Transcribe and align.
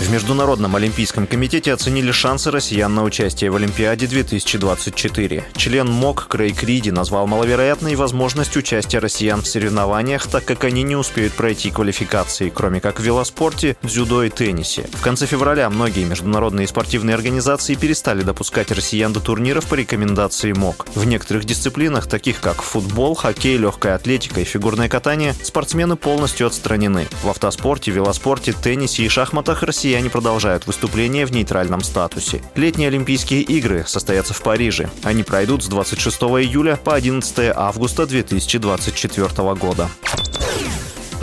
В 0.00 0.10
Международном 0.10 0.74
олимпийском 0.74 1.26
комитете 1.26 1.72
оценили 1.72 2.10
шансы 2.10 2.50
россиян 2.50 2.92
на 2.92 3.04
участие 3.04 3.50
в 3.50 3.56
Олимпиаде 3.56 4.06
2024. 4.06 5.44
Член 5.54 5.86
МОК 5.86 6.26
Крейг 6.28 6.62
Риди 6.64 6.90
назвал 6.90 7.26
маловероятной 7.26 7.94
возможность 7.94 8.56
участия 8.56 8.98
россиян 8.98 9.42
в 9.42 9.46
соревнованиях, 9.46 10.26
так 10.26 10.44
как 10.44 10.64
они 10.64 10.82
не 10.82 10.96
успеют 10.96 11.34
пройти 11.34 11.70
квалификации, 11.70 12.50
кроме 12.52 12.80
как 12.80 12.98
в 12.98 13.02
велоспорте, 13.02 13.76
дзюдо 13.82 14.24
и 14.24 14.30
теннисе. 14.30 14.86
В 14.92 15.02
конце 15.02 15.26
февраля 15.26 15.70
многие 15.70 16.04
международные 16.04 16.66
спортивные 16.66 17.14
организации 17.14 17.74
перестали 17.74 18.22
допускать 18.22 18.72
россиян 18.72 19.12
до 19.12 19.20
турниров 19.20 19.66
по 19.66 19.74
рекомендации 19.74 20.52
МОК. 20.52 20.86
В 20.94 21.04
некоторых 21.04 21.44
дисциплинах, 21.44 22.08
таких 22.08 22.40
как 22.40 22.62
футбол, 22.62 23.14
хоккей, 23.14 23.56
легкая 23.56 23.94
атлетика 23.94 24.40
и 24.40 24.44
фигурное 24.44 24.88
катание, 24.88 25.34
спортсмены 25.42 25.94
полностью 25.96 26.48
отстранены. 26.48 27.06
В 27.22 27.28
автоспорте, 27.28 27.92
велоспорте, 27.92 28.52
теннисе 28.52 29.04
и 29.04 29.08
шахматах 29.08 29.62
россияне 29.62 29.81
россияне 29.82 30.10
продолжают 30.10 30.68
выступление 30.68 31.26
в 31.26 31.32
нейтральном 31.32 31.80
статусе. 31.80 32.40
Летние 32.54 32.86
Олимпийские 32.86 33.42
игры 33.42 33.82
состоятся 33.84 34.32
в 34.32 34.40
Париже. 34.40 34.88
Они 35.02 35.24
пройдут 35.24 35.64
с 35.64 35.66
26 35.66 36.22
июля 36.22 36.76
по 36.76 36.94
11 36.94 37.52
августа 37.52 38.06
2024 38.06 39.54
года. 39.54 39.88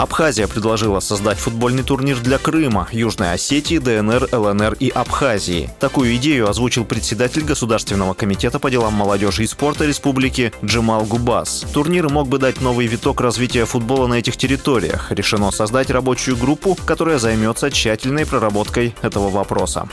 Абхазия 0.00 0.48
предложила 0.48 0.98
создать 1.00 1.36
футбольный 1.36 1.82
турнир 1.82 2.18
для 2.20 2.38
Крыма, 2.38 2.88
Южной 2.90 3.34
Осетии, 3.34 3.76
ДНР, 3.76 4.30
ЛНР 4.32 4.76
и 4.80 4.88
Абхазии. 4.88 5.68
Такую 5.78 6.16
идею 6.16 6.48
озвучил 6.48 6.86
председатель 6.86 7.44
Государственного 7.44 8.14
комитета 8.14 8.58
по 8.58 8.70
делам 8.70 8.94
молодежи 8.94 9.44
и 9.44 9.46
спорта 9.46 9.84
республики 9.84 10.54
Джемал 10.64 11.04
Губас. 11.04 11.66
Турнир 11.74 12.08
мог 12.08 12.28
бы 12.28 12.38
дать 12.38 12.62
новый 12.62 12.86
виток 12.86 13.20
развития 13.20 13.66
футбола 13.66 14.06
на 14.06 14.14
этих 14.14 14.38
территориях. 14.38 15.12
Решено 15.12 15.50
создать 15.50 15.90
рабочую 15.90 16.38
группу, 16.38 16.78
которая 16.86 17.18
займется 17.18 17.70
тщательной 17.70 18.24
проработкой 18.24 18.94
этого 19.02 19.28
вопроса. 19.28 19.86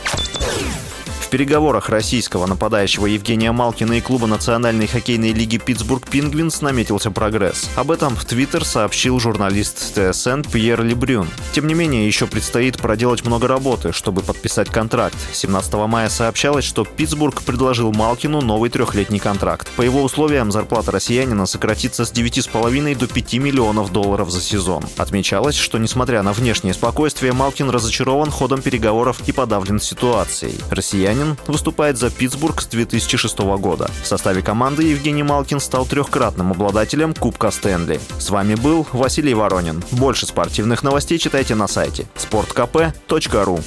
В 1.28 1.30
переговорах 1.30 1.90
российского 1.90 2.46
нападающего 2.46 3.06
Евгения 3.06 3.52
Малкина 3.52 3.98
и 3.98 4.02
клуба 4.02 4.28
Национальной 4.28 4.88
хоккейной 4.88 5.34
лиги 5.34 5.58
Питтсбург 5.58 6.08
Пингвинс 6.10 6.62
наметился 6.62 7.12
прогресс. 7.12 7.70
Об 7.76 7.92
этом 7.92 8.16
в 8.16 8.24
Твиттер 8.24 8.64
сообщил 8.64 9.20
журналист 9.20 9.94
ТСН 9.94 10.44
Пьер 10.50 10.82
Лебрюн. 10.82 11.28
Тем 11.52 11.68
не 11.68 11.74
менее, 11.74 12.08
еще 12.08 12.28
предстоит 12.28 12.78
проделать 12.78 13.26
много 13.26 13.50
работы, 13.50 13.92
чтобы 13.92 14.22
подписать 14.22 14.70
контракт. 14.70 15.18
17 15.34 15.74
мая 15.74 16.08
сообщалось, 16.08 16.64
что 16.64 16.86
Питтсбург 16.86 17.42
предложил 17.42 17.92
Малкину 17.92 18.40
новый 18.40 18.70
трехлетний 18.70 19.20
контракт. 19.20 19.70
По 19.76 19.82
его 19.82 20.04
условиям, 20.04 20.54
зарплата 20.54 20.94
россиянина 20.94 21.46
сократится 21.46 22.06
с 22.06 22.14
9,5 22.14 22.98
до 22.98 23.06
5 23.06 23.34
миллионов 23.34 23.92
долларов 23.92 24.32
за 24.32 24.40
сезон. 24.40 24.86
Отмечалось, 24.96 25.58
что 25.58 25.78
несмотря 25.78 26.24
на 26.24 26.32
внешнее 26.32 26.74
спокойствие, 26.74 27.34
Малкин 27.34 27.70
разочарован 27.70 28.32
ходом 28.32 28.62
переговоров 28.62 29.20
и 29.28 29.34
подавлен 29.34 29.82
ситуацией. 29.82 30.58
Россияне 30.72 31.17
россиянин, 31.18 31.38
выступает 31.48 31.98
за 31.98 32.10
Питтсбург 32.10 32.62
с 32.62 32.68
2006 32.68 33.40
года. 33.40 33.90
В 34.04 34.08
составе 34.08 34.42
команды 34.42 34.84
Евгений 34.84 35.24
Малкин 35.24 35.60
стал 35.60 35.86
трехкратным 35.86 36.52
обладателем 36.52 37.14
Кубка 37.14 37.52
Стэнли. 37.52 38.00
С 38.20 38.30
вами 38.30 38.56
был 38.56 38.86
Василий 38.92 39.34
Воронин. 39.34 39.84
Больше 39.92 40.26
спортивных 40.26 40.84
новостей 40.84 41.18
читайте 41.18 41.56
на 41.56 41.68
сайте 41.68 42.08
sportkp.ru 42.16 43.64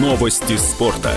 Новости 0.00 0.56
спорта. 0.56 1.12